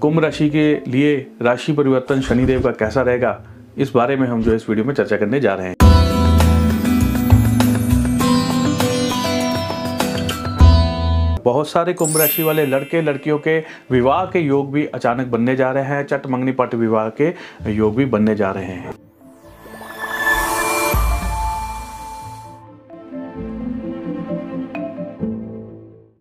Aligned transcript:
कुंभ 0.00 0.18
राशि 0.18 0.48
के 0.48 0.90
लिए 0.90 1.14
राशि 1.42 1.72
परिवर्तन 1.72 2.20
शनिदेव 2.20 2.62
का 2.62 2.70
कैसा 2.70 3.02
रहेगा, 3.02 3.30
इस 3.78 3.90
बारे 3.94 4.16
में 4.16 4.26
हम 4.28 4.42
जो 4.42 4.54
इस 4.54 4.68
वीडियो 4.68 4.84
में 4.86 4.94
चर्चा 4.94 5.16
करने 5.16 5.40
जा 5.40 5.54
रहे 5.54 5.66
हैं। 5.66 5.74
बहुत 11.44 11.68
सारे 11.68 11.92
कुंभ 11.92 12.16
राशि 12.16 12.42
वाले 12.42 12.66
लड़के 12.66 13.02
लड़कियों 13.02 13.38
के 13.38 13.58
विवाह 13.90 14.24
के 14.24 14.38
योग 14.38 14.72
भी 14.72 14.86
अचानक 14.86 15.26
बनने 15.26 15.56
जा 15.56 15.70
रहे 15.70 15.84
हैं 15.84 16.06
चट 16.06 16.26
मंगनी 16.26 16.52
पट 16.52 16.74
विवाह 16.74 17.08
के 17.20 17.34
योग 17.72 17.96
भी 17.96 18.04
बनने 18.04 18.34
जा 18.34 18.50
रहे 18.50 18.64
हैं। 18.64 18.94